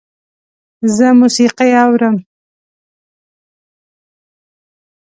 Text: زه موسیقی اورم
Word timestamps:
زه 0.95 1.07
موسیقی 1.19 1.69
اورم 1.83 2.15